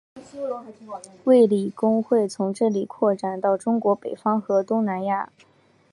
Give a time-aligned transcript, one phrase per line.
[1.25, 5.31] 卫理公会从这里扩展到中国北方和东南亚。